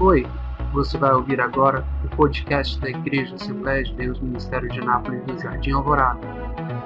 [0.00, 0.22] Oi,
[0.72, 5.36] você vai ouvir agora o podcast da Igreja Assembleia de Deus Ministério de Anápolis do
[5.36, 6.20] Jardim Alvorada.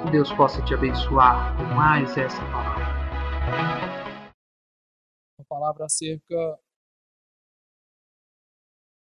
[0.03, 2.85] Que Deus possa te abençoar com mais essa palavra.
[5.38, 6.59] Uma palavra acerca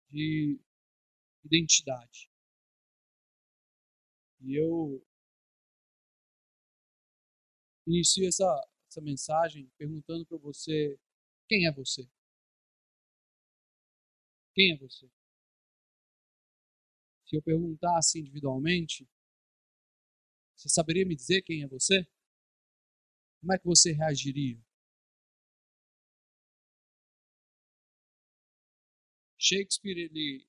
[0.08, 0.60] de
[1.44, 2.30] identidade.
[4.40, 5.04] E eu
[7.84, 8.44] inicio essa,
[8.88, 10.96] essa mensagem perguntando para você:
[11.48, 12.08] quem é você?
[14.58, 15.08] Quem é você?
[17.26, 19.08] Se eu perguntasse individualmente,
[20.56, 22.04] você saberia me dizer quem é você?
[23.40, 24.60] Como é que você reagiria?
[29.38, 30.44] Shakespeare ele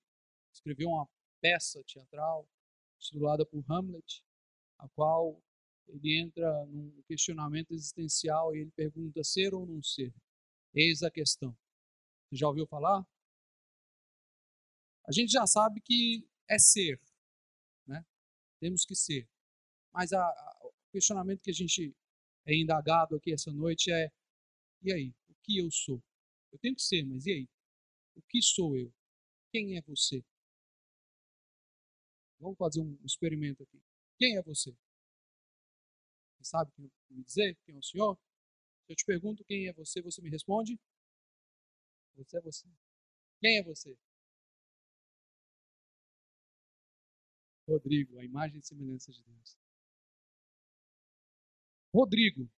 [0.52, 1.07] escreveu uma
[1.40, 2.49] peça teatral
[2.98, 4.26] titulada por Hamlet,
[4.80, 5.40] a qual
[5.88, 10.12] ele entra num questionamento existencial e ele pergunta ser ou não ser.
[10.73, 11.55] Eis a questão.
[12.27, 13.05] Você já ouviu falar?
[15.10, 17.02] A gente já sabe que é ser,
[17.88, 18.05] né?
[18.60, 19.27] Temos que ser.
[19.91, 21.96] Mas a, a, o questionamento que a gente
[22.46, 24.12] é indagado aqui essa noite é:
[24.84, 25.15] e aí?
[25.27, 25.99] O que eu sou?
[26.52, 27.49] Eu tenho que ser, mas e aí?
[28.13, 28.93] O que sou eu?
[29.52, 30.24] Quem é você?
[32.40, 33.82] Vamos fazer um experimento aqui.
[34.15, 34.77] Quem é você?
[36.37, 36.71] Você sabe
[37.10, 38.15] me dizer quem é o senhor?
[38.85, 40.80] Se eu te pergunto quem é você, você me responde?
[42.15, 42.68] Você é você.
[43.40, 43.98] Quem é você?
[47.70, 49.57] Rodrigo, a imagem e semelhança de Deus.
[51.93, 52.49] Rodrigo,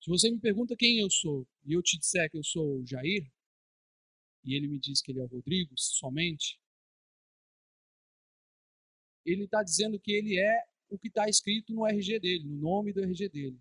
[0.00, 2.86] se você me pergunta quem eu sou e eu te disser que eu sou o
[2.86, 3.30] Jair,
[4.44, 6.60] e ele me diz que ele é o Rodrigo somente,
[9.24, 12.92] ele está dizendo que ele é o que está escrito no RG dele, no nome
[12.92, 13.60] do RG dele.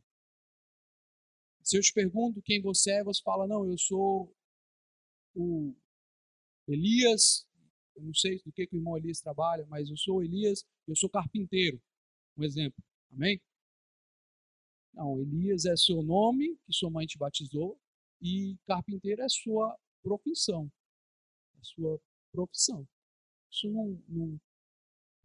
[1.64, 4.32] Se eu te pergunto quem você é, você fala, não, eu sou
[5.34, 5.76] o
[6.68, 7.45] Elias
[7.96, 10.96] eu não sei do que, que o irmão Elias trabalha, mas eu sou Elias, eu
[10.96, 11.82] sou carpinteiro.
[12.38, 12.84] Um exemplo.
[13.12, 13.42] Amém?
[14.94, 17.80] Não, Elias é seu nome, que sua mãe te batizou,
[18.22, 20.72] e carpinteiro é sua profissão.
[21.60, 22.00] É sua
[22.32, 22.88] profissão.
[23.50, 24.40] Isso não, não,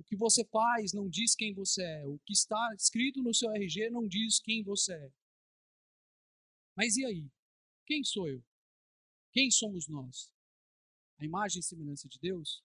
[0.01, 2.07] o que você faz não diz quem você é.
[2.07, 5.13] O que está escrito no seu RG não diz quem você é.
[6.75, 7.31] Mas e aí?
[7.87, 8.43] Quem sou eu?
[9.31, 10.33] Quem somos nós?
[11.21, 12.63] A imagem e semelhança de Deus?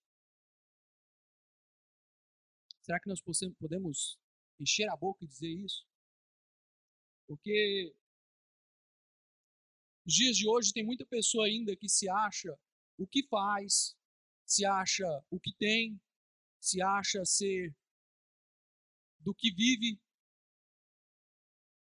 [2.82, 3.22] Será que nós
[3.60, 4.18] podemos
[4.60, 5.86] encher a boca e dizer isso?
[7.28, 7.94] Porque
[10.06, 12.58] nos dias de hoje tem muita pessoa ainda que se acha
[12.98, 13.96] o que faz,
[14.46, 16.00] se acha o que tem,
[16.60, 17.76] se acha ser
[19.20, 20.00] do que vive.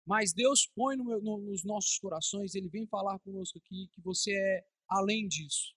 [0.07, 4.33] Mas Deus põe no, no, nos nossos corações, Ele vem falar conosco aqui que você
[4.33, 5.75] é além disso.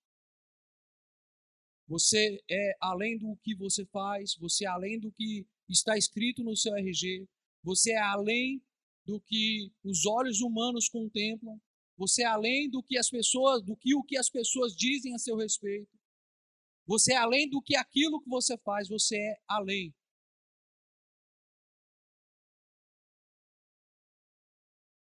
[1.94, 6.58] Você é além do que você faz, você é além do que está escrito no
[6.58, 7.30] seu RG,
[7.62, 8.60] você é além
[9.06, 11.62] do que os olhos humanos contemplam,
[11.96, 15.20] você é além do que as pessoas, do que o que as pessoas dizem a
[15.20, 15.96] seu respeito.
[16.88, 19.94] Você é além do que aquilo que você faz, você é além.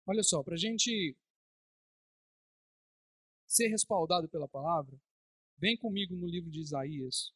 [0.06, 1.16] Olha só, para a gente
[3.48, 5.00] ser respaldado pela palavra,
[5.64, 7.32] Vem comigo no livro de Isaías,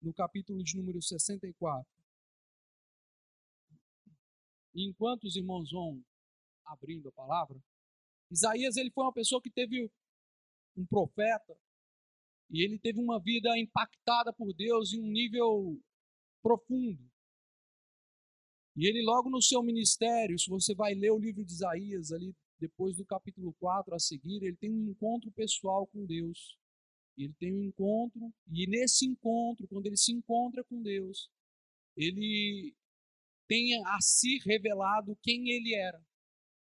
[0.00, 1.84] no capítulo de número 64.
[4.72, 6.00] E enquanto os irmãos vão
[6.64, 7.60] abrindo a palavra,
[8.30, 9.90] Isaías ele foi uma pessoa que teve
[10.76, 11.58] um profeta
[12.50, 15.76] e ele teve uma vida impactada por Deus em um nível
[16.40, 17.02] profundo.
[18.76, 22.32] E ele logo no seu ministério, se você vai ler o livro de Isaías ali
[22.60, 26.56] depois do capítulo 4 a seguir, ele tem um encontro pessoal com Deus
[27.24, 31.30] ele tem um encontro, e nesse encontro, quando ele se encontra com Deus,
[31.96, 32.74] ele
[33.48, 36.04] tem a si revelado quem ele era.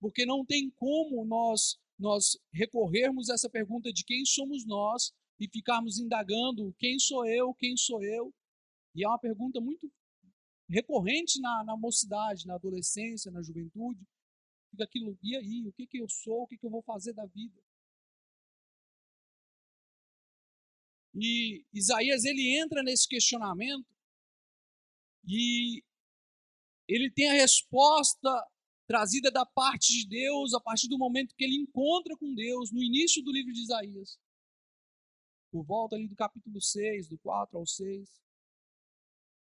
[0.00, 5.48] Porque não tem como nós nós recorrermos a essa pergunta de quem somos nós e
[5.48, 8.34] ficarmos indagando quem sou eu, quem sou eu.
[8.94, 9.90] E é uma pergunta muito
[10.68, 14.00] recorrente na, na mocidade, na adolescência, na juventude.
[14.70, 17.12] Fica aquilo, e aí, o que, que eu sou, o que, que eu vou fazer
[17.12, 17.60] da vida?
[21.14, 23.86] E Isaías ele entra nesse questionamento
[25.26, 25.82] e
[26.88, 28.30] ele tem a resposta
[28.86, 32.82] trazida da parte de Deus a partir do momento que ele encontra com Deus no
[32.82, 34.18] início do livro de Isaías.
[35.50, 38.10] Por volta ali do capítulo 6, do 4 ao 6.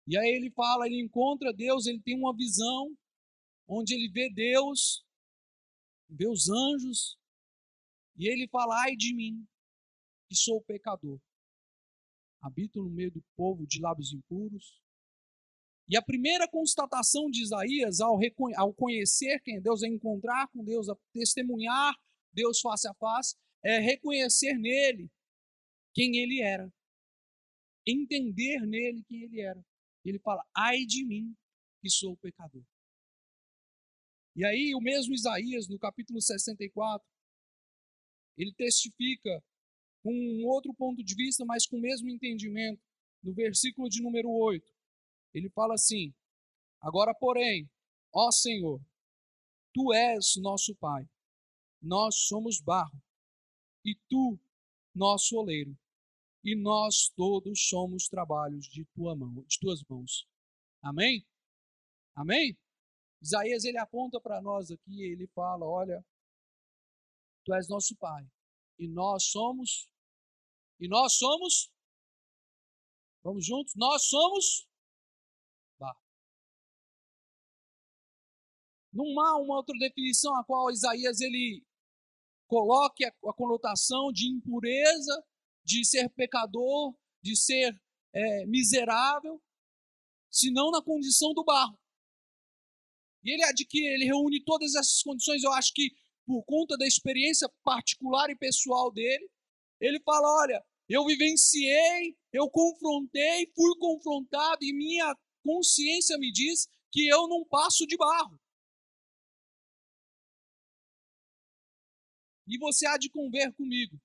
[0.06, 2.97] E aí ele fala, ele encontra Deus, ele tem uma visão
[3.67, 5.05] onde ele vê Deus,
[6.08, 7.19] vê os anjos,
[8.17, 9.44] e ele fala: "Ai de mim,
[10.29, 11.20] que sou pecador".
[12.46, 14.81] Habito no meio do povo de lábios impuros.
[15.88, 18.19] E a primeira constatação de Isaías ao,
[18.56, 21.94] ao conhecer quem é Deus, a encontrar com Deus, a testemunhar
[22.32, 25.10] Deus face a face, é reconhecer nele
[25.94, 26.72] quem ele era.
[27.87, 29.64] Entender nele quem ele era.
[30.04, 31.34] Ele fala: ai de mim,
[31.81, 32.64] que sou pecador.
[34.34, 37.06] E aí, o mesmo Isaías, no capítulo 64,
[38.37, 39.43] ele testifica
[40.06, 42.81] com um outro ponto de vista, mas com o mesmo entendimento.
[43.20, 44.64] No versículo de número 8,
[45.35, 46.14] ele fala assim:
[46.81, 47.69] Agora, porém,
[48.14, 48.81] ó Senhor,
[49.75, 51.08] tu és nosso Pai,
[51.82, 53.03] nós somos barro,
[53.85, 54.38] e tu,
[54.94, 55.76] nosso oleiro,
[56.44, 60.25] e nós todos somos trabalhos de tua mão, de tuas mãos.
[60.81, 61.26] Amém?
[62.14, 62.56] Amém?
[63.20, 66.06] Isaías ele aponta para nós aqui, ele fala, olha,
[67.44, 68.25] tu és nosso pai,
[68.79, 69.91] e nós somos
[70.78, 71.70] e nós somos
[73.26, 73.75] Vamos juntos?
[73.75, 74.69] Nós somos
[75.81, 75.99] barro.
[78.93, 81.67] Não há uma outra definição a qual Isaías ele
[82.46, 85.26] coloque a, a conotação de impureza,
[85.64, 87.76] de ser pecador, de ser
[88.14, 89.43] é, miserável,
[90.31, 91.76] senão na condição do barro.
[93.25, 95.90] E ele adquire, ele reúne todas essas condições, eu acho que
[96.25, 99.29] por conta da experiência particular e pessoal dele,
[99.81, 107.06] ele fala: olha, eu vivenciei, eu confrontei, fui confrontado e minha consciência me diz que
[107.06, 108.40] eu não passo de barro.
[112.49, 114.00] E você há de conver comigo.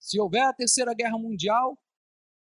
[0.00, 1.78] Se houver a terceira guerra mundial,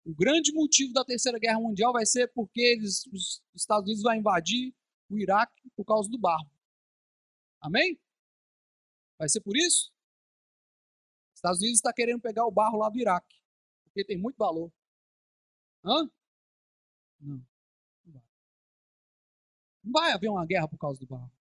[0.06, 4.16] o grande motivo da terceira guerra mundial vai ser porque eles, os Estados Unidos vão
[4.16, 4.74] invadir
[5.10, 6.50] o Iraque por causa do barro.
[7.60, 8.00] Amém?
[9.18, 9.92] Vai ser por isso?
[11.40, 13.38] Os Estados Unidos está querendo pegar o barro lá do Iraque,
[13.86, 14.70] porque tem muito valor.
[15.86, 16.12] Hã?
[17.18, 17.48] Não.
[18.04, 18.24] Não vai.
[19.82, 21.32] Não vai haver uma guerra por causa do barro.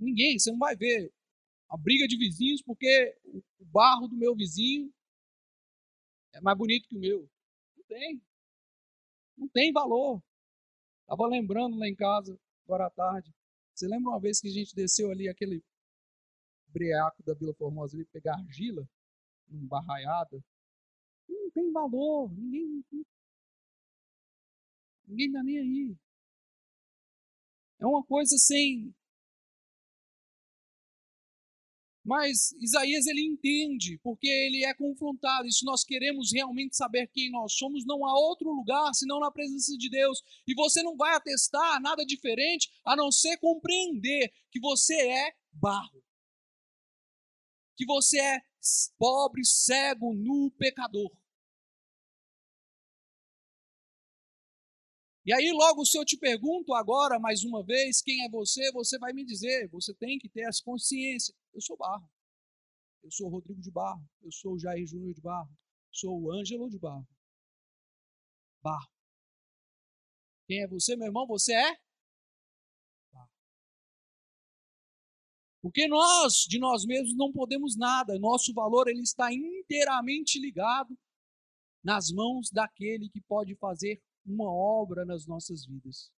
[0.00, 1.12] Ninguém, você não vai ver
[1.68, 4.90] a briga de vizinhos porque o barro do meu vizinho
[6.32, 7.28] é mais bonito que o meu.
[7.76, 8.22] Não tem.
[9.36, 10.22] Não tem valor.
[11.02, 13.30] Estava lembrando lá em casa, agora à tarde.
[13.74, 15.62] Você lembra uma vez que a gente desceu ali aquele
[16.72, 18.88] breaco da Vila Formosa ali pegar argila,
[19.50, 20.42] um barraiada?
[21.28, 22.32] Não tem valor.
[22.32, 22.84] Ninguém,
[25.06, 25.96] ninguém dá nem aí.
[27.78, 28.94] É uma coisa sem,
[32.04, 35.46] Mas Isaías ele entende, porque ele é confrontado.
[35.46, 39.30] E se nós queremos realmente saber quem nós somos, não há outro lugar senão na
[39.30, 40.20] presença de Deus.
[40.46, 46.01] E você não vai atestar nada diferente a não ser compreender que você é barro.
[47.76, 48.40] Que você é
[48.98, 51.10] pobre, cego, nu, pecador.
[55.24, 58.98] E aí, logo, se eu te pergunto agora, mais uma vez, quem é você, você
[58.98, 61.32] vai me dizer, você tem que ter essa consciência.
[61.54, 62.10] Eu sou Barro.
[63.04, 64.04] Eu sou o Rodrigo de Barro.
[64.20, 65.50] Eu sou o Jair Júnior de Barro.
[65.92, 67.06] Sou o Ângelo de Barro.
[68.60, 68.90] Barro.
[70.46, 71.26] Quem é você, meu irmão?
[71.28, 71.76] Você é?
[75.62, 78.18] Porque nós, de nós mesmos, não podemos nada.
[78.18, 80.98] Nosso valor ele está inteiramente ligado
[81.84, 86.12] nas mãos daquele que pode fazer uma obra nas nossas vidas.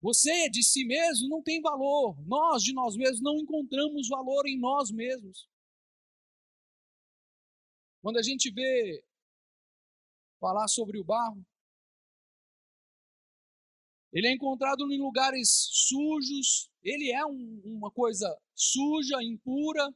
[0.00, 2.16] Você de si mesmo não tem valor.
[2.26, 5.46] Nós de nós mesmos não encontramos valor em nós mesmos.
[8.00, 9.04] Quando a gente vê
[10.40, 11.44] falar sobre o barro,
[14.12, 19.88] ele é encontrado em lugares sujos, ele é um, uma coisa suja, impura,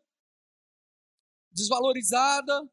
[1.50, 2.68] desvalorizada,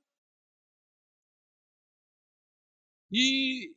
[3.12, 3.76] e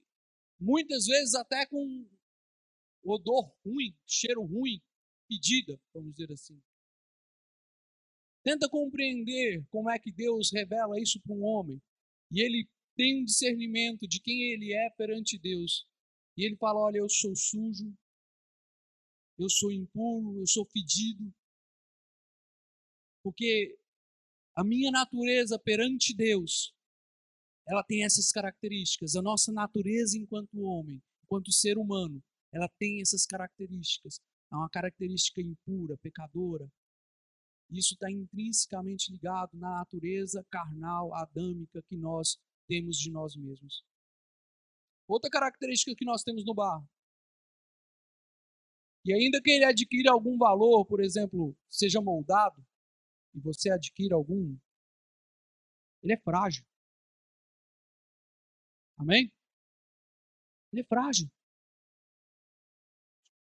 [0.61, 2.07] muitas vezes até com
[3.03, 4.81] odor ruim, cheiro ruim,
[5.29, 6.61] pedida, vamos dizer assim.
[8.43, 11.81] Tenta compreender como é que Deus revela isso para um homem.
[12.31, 15.87] E ele tem um discernimento de quem ele é perante Deus.
[16.37, 17.93] E ele fala: Olha, eu sou sujo,
[19.39, 21.33] eu sou impuro, eu sou fedido.
[23.23, 23.79] Porque
[24.55, 26.75] a minha natureza perante Deus
[27.67, 29.15] ela tem essas características.
[29.15, 32.23] A nossa natureza enquanto homem, enquanto ser humano,
[32.53, 34.21] ela tem essas características.
[34.51, 36.71] É uma característica impura, pecadora.
[37.71, 43.83] Isso está intrinsecamente ligado na natureza carnal, adâmica que nós temos de nós mesmos.
[45.07, 46.89] Outra característica que nós temos no barro.
[49.05, 52.65] E ainda que ele adquira algum valor, por exemplo, seja moldado,
[53.35, 54.57] e você adquira algum
[56.03, 56.65] Ele é frágil.
[58.97, 59.33] Amém?
[60.73, 61.29] Ele é frágil.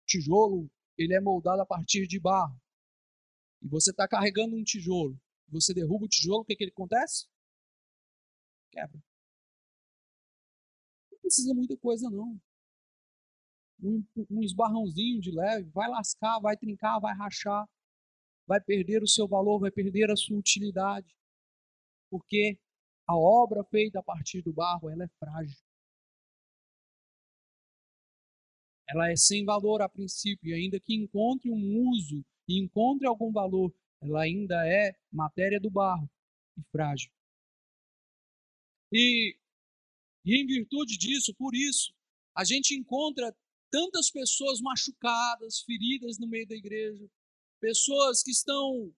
[0.05, 2.59] Tijolo, ele é moldado a partir de barro.
[3.61, 5.19] E você está carregando um tijolo.
[5.49, 7.27] Você derruba o tijolo, o que, que ele acontece?
[8.71, 9.01] Quebra.
[11.29, 12.41] Precisa muita coisa, não.
[13.83, 17.69] Um, um esbarrãozinho de leve, vai lascar, vai trincar, vai rachar,
[18.47, 21.15] vai perder o seu valor, vai perder a sua utilidade.
[22.09, 22.57] Porque
[23.05, 25.55] a obra feita a partir do barro, ela é frágil.
[28.87, 33.31] Ela é sem valor a princípio, e ainda que encontre um uso e encontre algum
[33.31, 33.71] valor,
[34.01, 36.09] ela ainda é matéria do barro
[36.57, 37.11] e frágil.
[38.91, 39.37] E,
[40.25, 41.93] e em virtude disso, por isso,
[42.35, 43.35] a gente encontra
[43.71, 47.09] tantas pessoas machucadas, feridas no meio da igreja,
[47.59, 48.93] pessoas que estão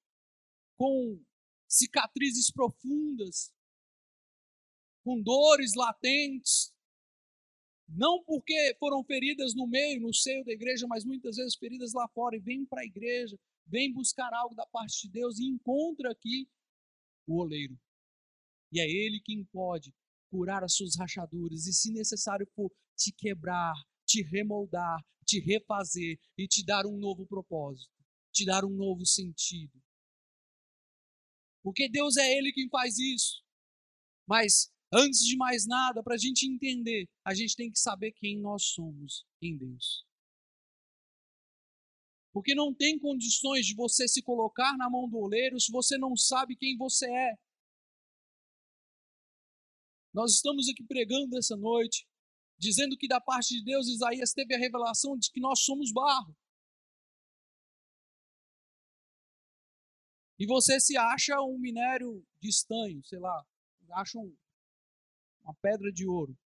[0.77, 1.19] com
[1.67, 3.53] cicatrizes profundas,
[5.03, 6.73] com dores latentes,
[7.87, 12.07] não porque foram feridas no meio, no seio da igreja, mas muitas vezes feridas lá
[12.09, 16.11] fora, e vêm para a igreja, vêm buscar algo da parte de Deus e encontra
[16.11, 16.47] aqui
[17.27, 17.77] o oleiro.
[18.71, 19.93] E é ele quem pode
[20.31, 23.73] curar as suas rachaduras e, se necessário for, te quebrar,
[24.07, 27.93] te remoldar, te refazer e te dar um novo propósito,
[28.33, 29.79] te dar um novo sentido.
[31.61, 33.43] Porque Deus é Ele quem faz isso.
[34.25, 38.37] Mas Antes de mais nada, para a gente entender, a gente tem que saber quem
[38.41, 40.05] nós somos em Deus.
[42.33, 46.15] Porque não tem condições de você se colocar na mão do oleiro se você não
[46.17, 47.35] sabe quem você é.
[50.13, 52.05] Nós estamos aqui pregando essa noite,
[52.57, 56.35] dizendo que da parte de Deus, Isaías teve a revelação de que nós somos barro.
[60.37, 63.45] E você se acha um minério de estanho, sei lá,
[63.91, 64.35] acha um,
[65.43, 66.37] uma pedra de ouro.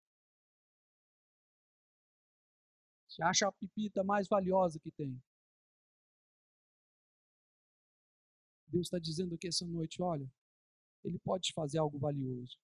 [3.08, 5.22] Você acha a pipita mais valiosa que tem.
[8.66, 10.28] Deus está dizendo aqui essa noite: olha,
[11.04, 12.58] Ele pode fazer algo valioso.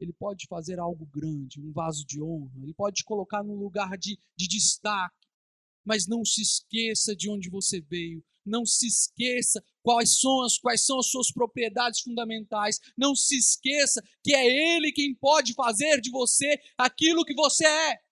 [0.00, 2.62] Ele pode fazer algo grande, um vaso de honra.
[2.62, 5.28] Ele pode te colocar num lugar de, de destaque.
[5.84, 8.24] Mas não se esqueça de onde você veio.
[8.44, 12.80] Não se esqueça quais são, as, quais são as suas propriedades fundamentais.
[12.96, 14.46] Não se esqueça que é
[14.76, 18.04] Ele quem pode fazer de você aquilo que você é.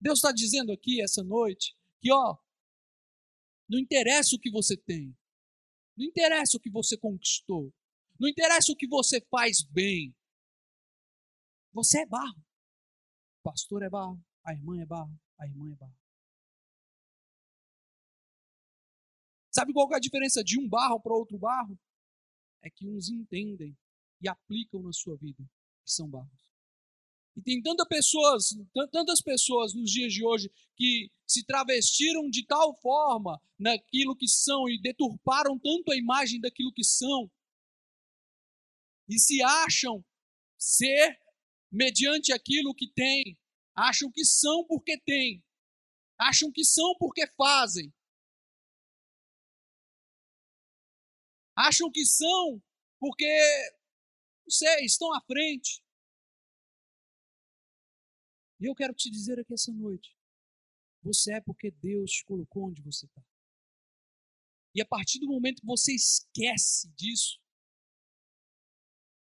[0.00, 2.36] Deus está dizendo aqui essa noite que, ó,
[3.68, 5.16] não interessa o que você tem,
[5.96, 7.72] não interessa o que você conquistou,
[8.18, 10.14] não interessa o que você faz bem.
[11.72, 12.38] Você é barro.
[13.40, 15.96] O pastor é barro, a irmã é barro, a irmã é barro.
[19.50, 21.78] Sabe qual é a diferença de um barro para outro barro?
[22.62, 23.76] É que uns entendem
[24.20, 25.42] e aplicam na sua vida,
[25.84, 26.46] que são barros.
[27.36, 28.48] E tem tantas pessoas,
[28.90, 34.68] tantas pessoas nos dias de hoje que se travestiram de tal forma naquilo que são
[34.68, 37.30] e deturparam tanto a imagem daquilo que são
[39.08, 40.04] e se acham
[40.58, 41.20] ser
[41.70, 43.38] mediante aquilo que têm,
[43.74, 45.44] acham que são porque têm,
[46.18, 47.92] acham que são porque fazem,
[51.56, 52.62] acham que são
[52.98, 53.26] porque,
[54.44, 55.82] não sei, estão à frente.
[58.58, 60.16] E eu quero te dizer aqui essa noite:
[61.02, 63.22] você é porque Deus te colocou onde você está.
[64.74, 67.40] E a partir do momento que você esquece disso,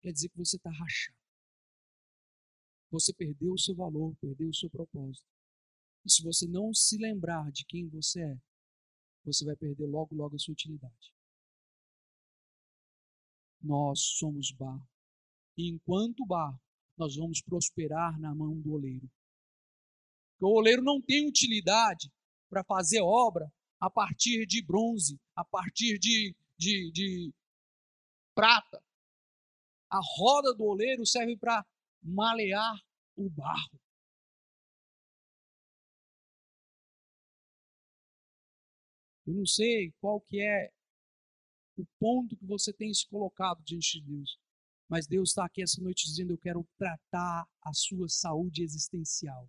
[0.06, 1.18] quer dizer que você está rachado.
[2.92, 5.26] Você perdeu o seu valor, perdeu o seu propósito.
[6.04, 8.38] E se você não se lembrar de quem você é,
[9.24, 11.16] você vai perder logo, logo a sua utilidade
[13.66, 14.86] nós somos barro.
[15.56, 16.60] E enquanto barro,
[16.96, 19.10] nós vamos prosperar na mão do oleiro.
[20.38, 22.12] Porque o oleiro não tem utilidade
[22.48, 27.34] para fazer obra a partir de bronze, a partir de, de, de
[28.34, 28.80] prata.
[29.90, 31.64] A roda do oleiro serve para
[32.02, 32.76] malear
[33.16, 33.80] o barro.
[39.26, 40.70] Eu não sei qual que é
[41.76, 44.38] o ponto que você tem se colocado diante de Deus.
[44.88, 49.48] Mas Deus está aqui essa noite dizendo: Eu quero tratar a sua saúde existencial.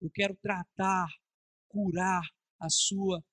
[0.00, 1.08] Eu quero tratar,
[1.68, 2.22] curar
[2.60, 3.24] a sua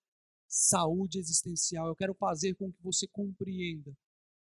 [0.48, 1.88] saúde existencial.
[1.88, 3.96] Eu quero fazer com que você compreenda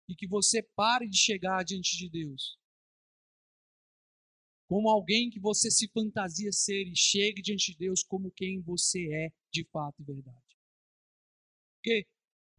[0.07, 2.57] e que você pare de chegar diante de Deus
[4.67, 8.99] como alguém que você se fantasia ser e chegue diante de Deus como quem você
[9.13, 10.57] é de fato e verdade.
[11.77, 12.05] Porque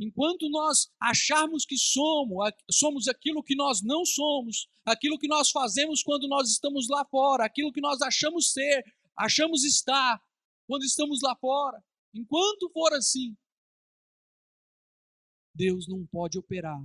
[0.00, 6.02] enquanto nós acharmos que somos, somos aquilo que nós não somos, aquilo que nós fazemos
[6.02, 8.82] quando nós estamos lá fora, aquilo que nós achamos ser,
[9.14, 10.22] achamos estar
[10.66, 11.82] quando estamos lá fora,
[12.14, 13.36] enquanto for assim,
[15.54, 16.80] Deus não pode operar,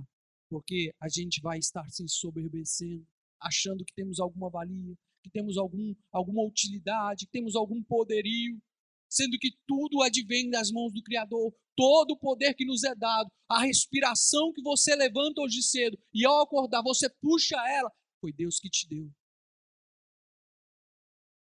[0.54, 3.04] porque a gente vai estar se soberbecendo,
[3.40, 8.62] achando que temos alguma valia, que temos algum, alguma utilidade, que temos algum poderio,
[9.10, 13.28] sendo que tudo advém das mãos do Criador, todo o poder que nos é dado,
[13.48, 18.60] a respiração que você levanta hoje cedo e ao acordar você puxa ela, foi Deus
[18.60, 19.10] que te deu.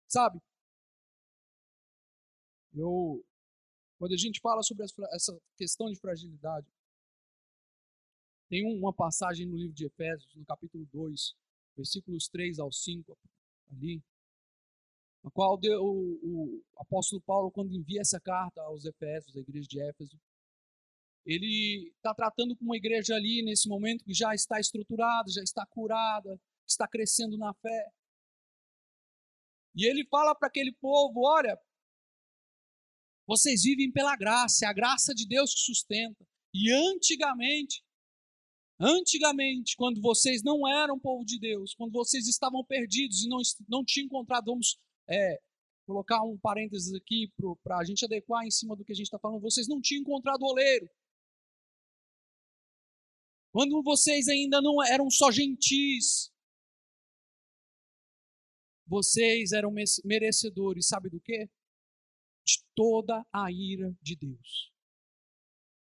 [0.07, 0.39] Sabe?
[2.73, 3.21] Eu,
[3.99, 6.71] quando a gente fala sobre essa questão de fragilidade,
[8.53, 11.35] tem uma passagem no livro de Efésios, no capítulo 2,
[11.75, 13.17] versículos 3 ao 5,
[13.71, 13.99] ali,
[15.23, 19.81] na qual o, o, apóstolo Paulo, quando envia essa carta aos Efésios, à igreja de
[19.81, 20.21] Éfeso,
[21.25, 25.65] ele está tratando com uma igreja ali nesse momento que já está estruturada, já está
[25.65, 27.91] curada, está crescendo na fé.
[29.75, 31.59] E ele fala para aquele povo: olha,
[33.25, 36.23] vocês vivem pela graça, é a graça de Deus que sustenta.
[36.53, 37.81] E antigamente,
[38.79, 43.39] Antigamente, quando vocês não eram povo de Deus, quando vocês estavam perdidos e não,
[43.69, 44.77] não tinham encontrado, vamos
[45.07, 45.39] é,
[45.85, 47.31] colocar um parênteses aqui
[47.63, 50.01] para a gente adequar em cima do que a gente está falando, vocês não tinham
[50.01, 50.89] encontrado o oleiro.
[53.51, 56.31] Quando vocês ainda não eram só gentis,
[58.87, 59.71] vocês eram
[60.03, 61.47] merecedores, sabe do quê?
[62.43, 64.71] De toda a ira de Deus.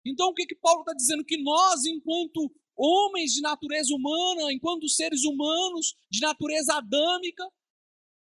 [0.04, 1.24] Então o que, que Paulo está dizendo?
[1.24, 7.44] Que nós, enquanto homens de natureza humana, enquanto seres humanos de natureza adâmica,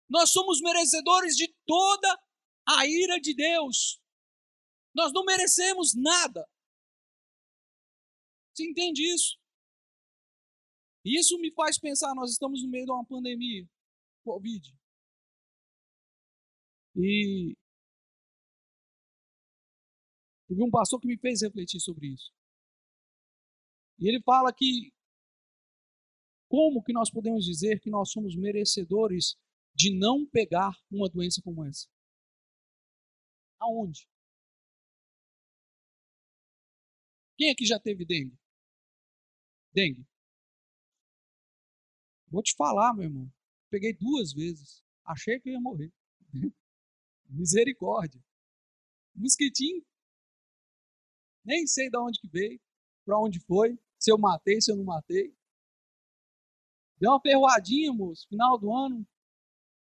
[0.08, 2.20] nós somos merecedores de toda
[2.66, 4.00] a ira de Deus.
[4.94, 6.48] Nós não merecemos nada.
[8.52, 9.38] Você entende isso?
[11.04, 13.66] Isso me faz pensar, nós estamos no meio de uma pandemia,
[14.22, 14.74] Covid.
[16.96, 17.56] E
[20.46, 22.30] teve um pastor que me fez refletir sobre isso.
[24.00, 24.90] E ele fala que
[26.48, 29.36] como que nós podemos dizer que nós somos merecedores
[29.74, 31.86] de não pegar uma doença como essa?
[33.60, 34.08] Aonde?
[37.36, 38.36] Quem aqui já teve dengue?
[39.72, 40.04] Dengue.
[42.28, 43.32] Vou te falar, meu irmão.
[43.68, 44.82] Peguei duas vezes.
[45.04, 45.92] Achei que eu ia morrer.
[47.28, 48.20] Misericórdia.
[49.14, 49.84] Mosquitinho.
[51.44, 52.60] Nem sei de onde que veio,
[53.04, 55.32] para onde foi se eu matei, se eu não matei.
[56.98, 59.06] Deu uma ferroadinha, moço, final do ano,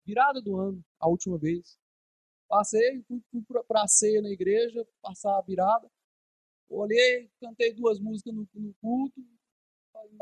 [0.05, 1.77] virada do ano, a última vez.
[2.47, 5.91] Passei, fui, fui para a ceia na igreja, passar a virada.
[6.69, 9.21] Olhei, cantei duas músicas no, no culto,
[9.91, 10.17] falei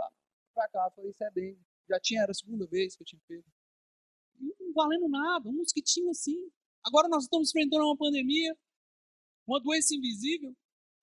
[0.53, 1.59] para cá, falei, isso é bem.
[1.87, 3.47] Já tinha, era a segunda vez que eu tinha feito.
[4.39, 6.51] Não valendo nada, um mosquitinho assim.
[6.83, 8.57] Agora nós estamos enfrentando uma pandemia,
[9.47, 10.55] uma doença invisível.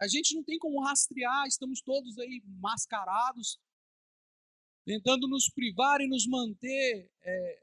[0.03, 3.57] A gente não tem como rastrear, estamos todos aí mascarados,
[4.85, 7.62] tentando nos privar e nos manter é,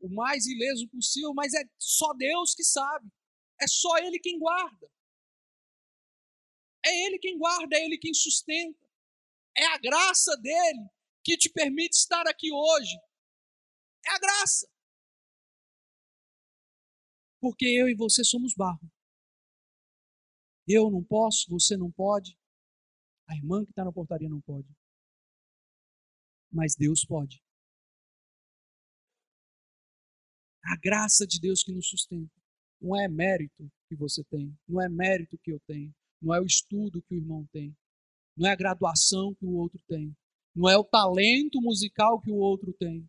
[0.00, 3.12] o mais ileso possível, mas é só Deus que sabe.
[3.60, 4.90] É só Ele quem guarda.
[6.82, 8.88] É Ele quem guarda, é Ele quem sustenta.
[9.54, 10.88] É a graça dele
[11.22, 12.96] que te permite estar aqui hoje.
[14.06, 14.66] É a graça.
[17.38, 18.90] Porque eu e você somos barro.
[20.66, 22.36] Eu não posso, você não pode.
[23.28, 24.68] A irmã que está na portaria não pode.
[26.50, 27.42] Mas Deus pode.
[30.64, 32.32] A graça de Deus que nos sustenta.
[32.80, 36.44] Não é mérito que você tem, não é mérito que eu tenho, não é o
[36.44, 37.74] estudo que o irmão tem,
[38.36, 40.14] não é a graduação que o outro tem,
[40.54, 43.08] não é o talento musical que o outro tem,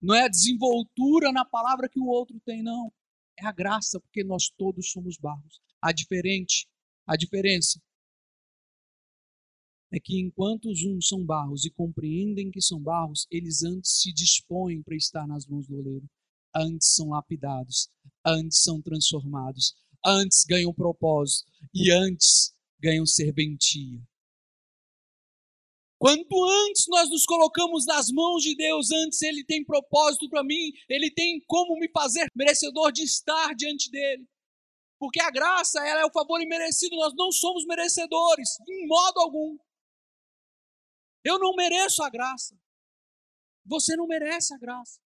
[0.00, 2.92] não é a desenvoltura na palavra que o outro tem, não.
[3.36, 5.60] É a graça, porque nós todos somos barros.
[5.80, 6.68] A diferente,
[7.06, 7.80] a diferença
[9.90, 14.12] é que enquanto os uns são barros e compreendem que são barros, eles antes se
[14.12, 16.08] dispõem para estar nas mãos do oleiro.
[16.54, 17.88] Antes são lapidados,
[18.24, 24.00] antes são transformados, antes ganham propósito e antes ganham serventia.
[25.98, 30.72] Quanto antes nós nos colocamos nas mãos de Deus, antes Ele tem propósito para mim,
[30.88, 34.24] Ele tem como me fazer merecedor de estar diante dele.
[34.98, 39.56] Porque a graça, ela é o favor imerecido, nós não somos merecedores, em modo algum.
[41.24, 42.58] Eu não mereço a graça.
[43.64, 45.00] Você não merece a graça.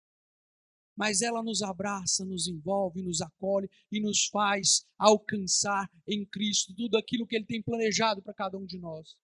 [0.97, 6.99] mas ela nos abraça, nos envolve, nos acolhe e nos faz alcançar em Cristo tudo
[6.99, 9.17] aquilo que Ele tem planejado para cada um de nós.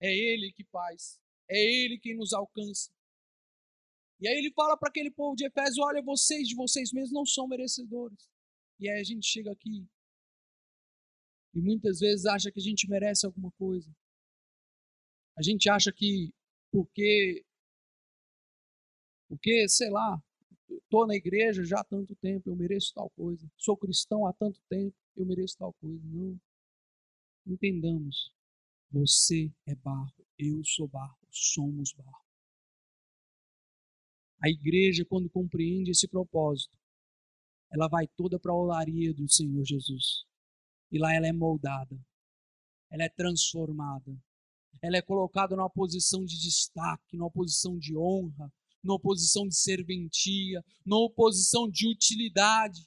[0.00, 2.90] É Ele que faz, é Ele quem nos alcança.
[4.18, 7.26] E aí ele fala para aquele povo de Efésio: olha, vocês de vocês mesmos não
[7.26, 8.30] são merecedores.
[8.78, 9.86] E aí a gente chega aqui
[11.54, 13.90] e muitas vezes acha que a gente merece alguma coisa.
[15.36, 16.32] A gente acha que
[16.70, 17.44] porque
[19.28, 20.22] porque, sei lá,
[20.70, 23.50] estou na igreja já há tanto tempo, eu mereço tal coisa.
[23.56, 26.00] Sou cristão há tanto tempo, eu mereço tal coisa.
[26.06, 26.38] Não.
[27.46, 28.32] Entendamos.
[28.90, 32.24] Você é barro, eu sou barro, somos barro.
[34.40, 36.75] A igreja, quando compreende esse propósito,
[37.70, 40.24] ela vai toda para a olaria do Senhor Jesus.
[40.90, 41.98] E lá ela é moldada,
[42.90, 44.16] ela é transformada,
[44.80, 48.52] ela é colocada numa posição de destaque, numa posição de honra,
[48.82, 52.86] numa posição de serventia, numa posição de utilidade.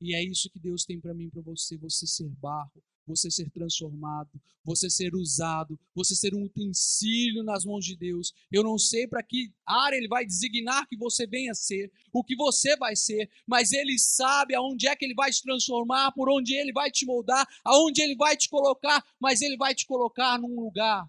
[0.00, 3.50] E é isso que Deus tem para mim, para você, você ser barro, você ser
[3.50, 8.32] transformado, você ser usado, você ser um utensílio nas mãos de Deus.
[8.50, 12.34] Eu não sei para que área Ele vai designar que você venha ser, o que
[12.34, 16.54] você vai ser, mas Ele sabe aonde é que Ele vai te transformar, por onde
[16.54, 20.60] Ele vai te moldar, aonde Ele vai te colocar, mas Ele vai te colocar num
[20.60, 21.08] lugar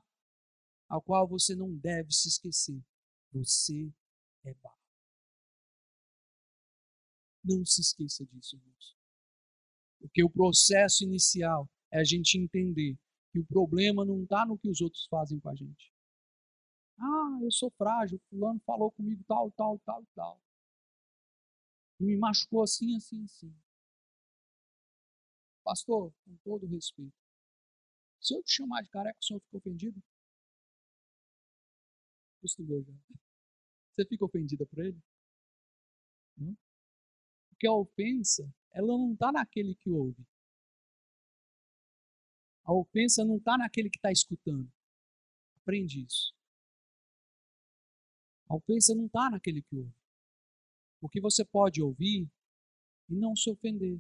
[0.90, 2.80] ao qual você não deve se esquecer.
[3.32, 3.92] Você
[4.44, 4.76] é barro.
[7.44, 8.96] Não se esqueça disso, irmãos.
[10.00, 12.98] Porque o processo inicial é a gente entender
[13.32, 15.94] que o problema não está no que os outros fazem com a gente.
[17.00, 20.42] Ah, eu sou frágil, fulano falou comigo tal, tal, tal, tal.
[22.00, 23.56] E me machucou assim, assim, assim.
[25.64, 27.16] Pastor, com todo respeito,
[28.20, 30.04] se eu te chamar de careca, o senhor ficou ofendido?
[32.40, 32.94] Acostumou já.
[33.96, 35.02] Você fica ofendida por ele?
[36.38, 36.58] Não?
[37.50, 40.26] Porque a ofensa, ela não está naquele que ouve.
[42.66, 44.68] A ofensa não está naquele que está escutando.
[45.62, 46.34] Aprende isso.
[48.50, 49.94] A ofensa não está naquele que ouve.
[51.00, 52.28] Porque você pode ouvir
[53.08, 54.00] e não se ofender.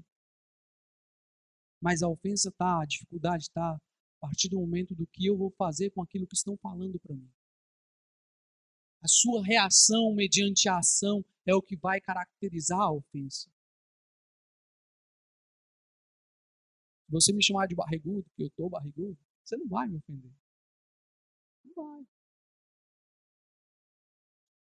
[1.80, 3.80] Mas a ofensa está, a dificuldade está a
[4.19, 7.30] partir do momento do que eu vou fazer com aquilo que estão falando para mim.
[9.01, 13.51] A sua reação mediante a ação é o que vai caracterizar a ofensa.
[17.06, 20.32] Se você me chamar de barrigudo, que eu estou barrigudo, você não vai me ofender.
[21.63, 22.08] Não vai.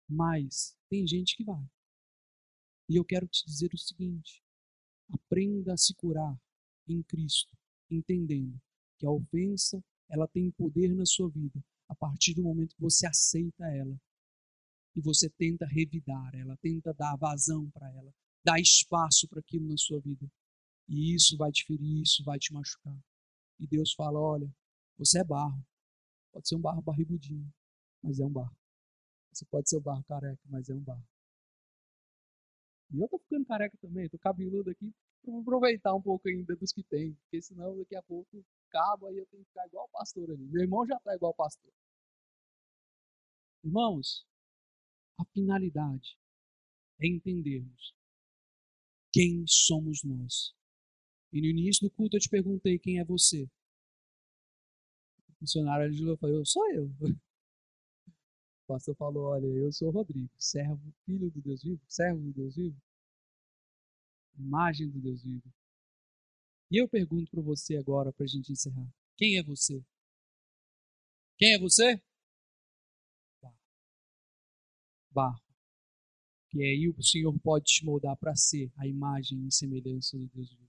[0.08, 1.64] Mas tem gente que vai.
[2.88, 4.42] E eu quero te dizer o seguinte:
[5.12, 6.38] aprenda a se curar
[6.88, 7.56] em Cristo,
[7.90, 8.60] entendendo
[8.98, 13.06] que a ofensa ela tem poder na sua vida a partir do momento que você
[13.06, 13.98] aceita ela
[14.96, 18.12] e você tenta revidar ela, tenta dar vazão para ela,
[18.44, 20.30] dar espaço para aquilo na sua vida.
[20.88, 22.96] E isso vai te ferir, isso vai te machucar.
[23.58, 24.50] E Deus fala: olha,
[24.98, 25.64] você é barro.
[26.32, 27.52] Pode ser um barro barrigudinho,
[28.02, 28.56] mas é um barro.
[29.32, 31.06] Você pode ser um barro careca, mas é um barro.
[32.92, 34.92] E eu tô ficando careca também, tô cabeludo aqui.
[35.24, 39.16] Vou aproveitar um pouco ainda dos que tem, porque senão daqui a pouco acaba e
[39.16, 40.44] eu tenho que ficar igual o pastor ali.
[40.46, 41.72] Meu irmão já tá igual o pastor.
[43.64, 44.26] Irmãos,
[45.18, 46.18] a finalidade
[47.00, 47.94] é entendermos
[49.12, 50.54] quem somos nós.
[51.34, 53.42] E no início do culto eu te perguntei quem é você.
[55.28, 56.86] O missionário ali falou, sou eu.
[58.62, 62.54] O pastor falou, olha, eu sou Rodrigo, servo, filho do Deus vivo, servo do Deus
[62.54, 62.80] vivo,
[64.38, 65.52] imagem do Deus vivo.
[66.70, 69.84] E eu pergunto para você agora, para a gente encerrar, quem é você?
[71.36, 72.00] Quem é você?
[75.10, 75.40] barro.
[76.50, 80.50] Que aí o Senhor pode te moldar para ser a imagem e semelhança do Deus
[80.50, 80.63] vivo.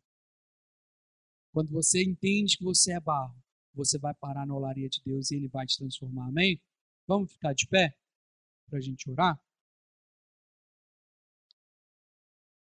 [1.55, 3.33] Quando você entende que você é barro,
[3.73, 6.27] você vai parar na olaria de Deus e Ele vai te transformar.
[6.27, 6.61] Amém?
[7.07, 7.97] Vamos ficar de pé
[8.69, 9.41] para a gente orar?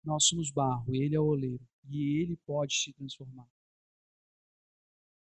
[0.03, 3.47] Nós somos barro, Ele é o oleiro e Ele pode te transformar.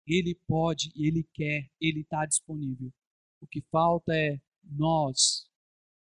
[0.05, 2.93] Ele pode, Ele quer, Ele está disponível.
[3.41, 5.49] O que falta é nós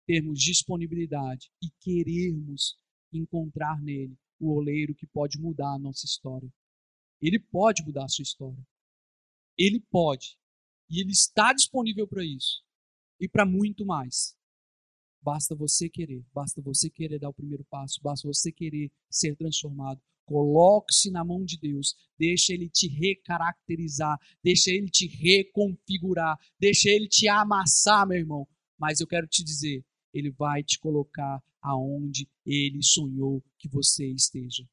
[0.08, 2.76] termos disponibilidade e querermos
[3.14, 6.52] encontrar nele o oleiro que pode mudar a nossa história.
[7.22, 8.66] Ele pode mudar a sua história.
[9.58, 10.38] Ele pode.
[10.90, 12.64] E ele está disponível para isso.
[13.20, 14.38] E para muito mais.
[15.22, 20.00] Basta você querer, basta você querer dar o primeiro passo, basta você querer ser transformado.
[20.26, 27.08] Coloque-se na mão de Deus, deixa Ele te recaracterizar, deixa Ele te reconfigurar, deixa Ele
[27.08, 28.48] te amassar, meu irmão.
[28.78, 29.84] Mas eu quero te dizer,
[30.16, 34.68] ele vai te colocar aonde ele sonhou que você esteja.